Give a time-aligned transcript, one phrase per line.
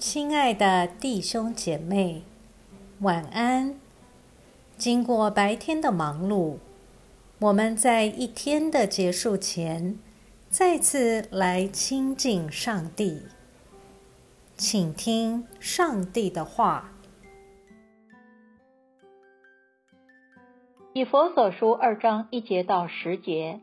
[0.00, 2.22] 亲爱的弟兄姐妹，
[3.00, 3.78] 晚安。
[4.78, 6.56] 经过白天的忙碌，
[7.38, 9.98] 我们在一天的结束前，
[10.48, 13.24] 再次来亲近上帝，
[14.56, 16.92] 请听上帝的话。
[20.94, 23.60] 以佛所书二章一节到十节：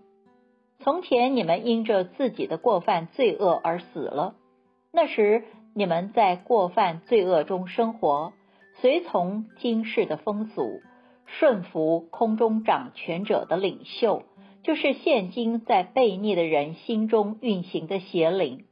[0.84, 4.36] 从前你们因着自己的过犯罪恶而死了，
[4.92, 5.44] 那时
[5.78, 8.34] 你们在过犯罪恶中生活，
[8.82, 10.82] 随从今世的风俗，
[11.28, 14.24] 顺服空中掌权者的领袖，
[14.64, 18.66] 就是现今在悖逆的人心中运行的邪灵。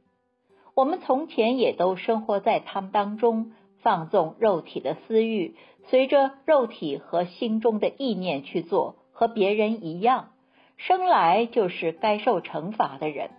[0.74, 3.52] 我们从前也都生活在他们当中。
[3.82, 5.54] 放纵肉体的私欲，
[5.90, 10.30] 随着肉体和心中的意念去做，和别人一样，
[10.76, 13.30] 生来就是该受惩罚的人。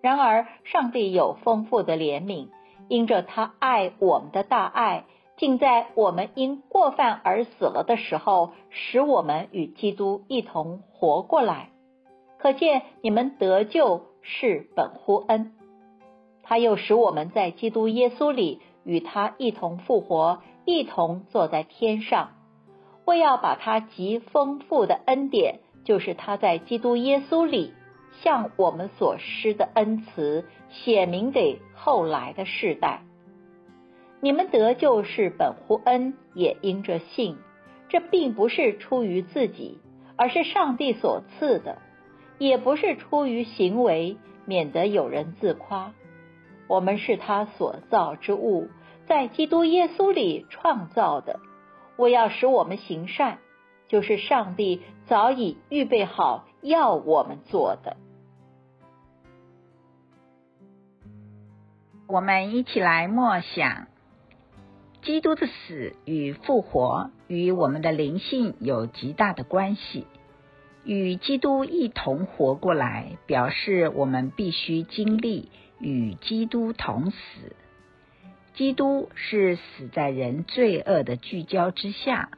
[0.00, 2.48] 然而，上帝有丰富的怜悯，
[2.88, 5.04] 因着他爱我们的大爱，
[5.36, 11.70] 竟在我们因过犯而死了的时候，使我们与基督一同活过来。
[12.38, 15.52] 可见你们得救是本乎恩。
[16.42, 18.60] 他又使我们在基督耶稣里。
[18.86, 22.32] 与他一同复活，一同坐在天上。
[23.06, 27.72] 为要把他极丰富的恩典，就是他在基督耶稣里
[28.22, 33.02] 向我们所施的恩慈，写明给后来的世代。
[34.20, 37.36] 你们得救是本乎恩，也因着信。
[37.90, 39.78] 这并不是出于自己，
[40.16, 41.76] 而是上帝所赐的；
[42.38, 45.92] 也不是出于行为，免得有人自夸。
[46.66, 48.68] 我们是他所造之物，
[49.06, 51.38] 在基督耶稣里创造的。
[51.96, 53.38] 我要使我们行善，
[53.88, 57.96] 就是上帝早已预备好要我们做的。
[62.06, 63.86] 我们一起来默想：
[65.02, 70.06] 基督的死与复活与我们的灵性有极大的关系。
[70.84, 75.50] 与基督一同活过来，表示我们必须经历。
[75.80, 77.56] 与基督同死，
[78.54, 82.30] 基督是死在人罪恶的聚焦之下。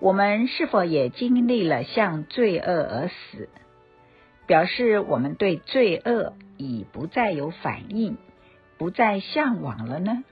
[0.00, 3.48] 我们是否也经历了向罪恶而死，
[4.46, 8.16] 表示我们对罪恶已不再有反应，
[8.78, 10.24] 不再向往了呢？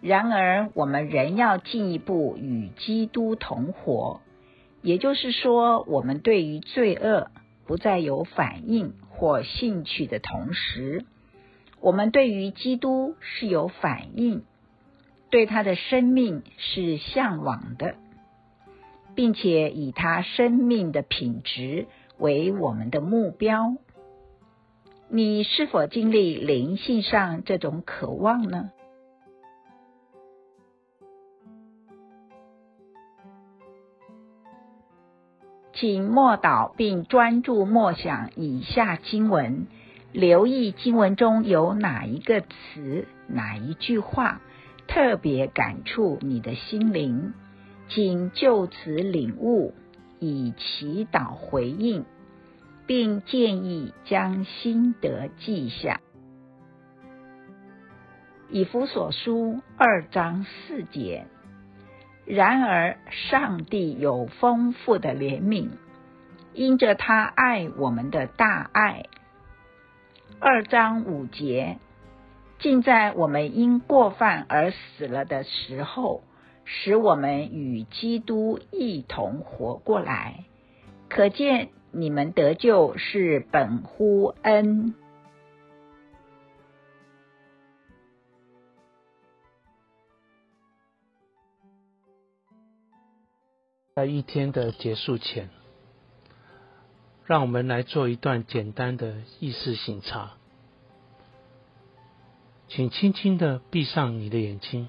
[0.00, 4.20] 然而，我们仍要进一步与基督同活，
[4.82, 7.30] 也就是说，我们对于罪恶
[7.66, 8.94] 不再有反应。
[9.16, 11.04] 或兴趣的同时，
[11.80, 14.42] 我们对于基督是有反应，
[15.30, 17.94] 对他的生命是向往的，
[19.14, 21.86] 并且以他生命的品质
[22.18, 23.76] 为我们的目标。
[25.08, 28.70] 你是否经历灵性上这种渴望呢？
[35.76, 39.66] 请默祷并专注默想以下经文，
[40.12, 44.40] 留意经文中有哪一个词、哪一句话
[44.86, 47.34] 特别感触你的心灵，
[47.88, 49.74] 请就此领悟，
[50.18, 52.04] 以祈祷回应，
[52.86, 56.00] 并建议将心得记下。
[58.50, 61.26] 以弗所书二章四节。
[62.26, 65.68] 然而，上帝有丰富的怜悯，
[66.54, 69.04] 因着他爱我们的大爱。
[70.40, 71.78] 二章五节，
[72.58, 76.22] 竟在我们因过犯而死了的时候，
[76.64, 80.44] 使我们与基督一同活过来。
[81.08, 84.94] 可见你们得救是本乎恩。
[93.94, 95.50] 在一天的结束前，
[97.26, 100.32] 让我们来做一段简单的意识醒察。
[102.66, 104.88] 请轻轻的闭上你的眼睛，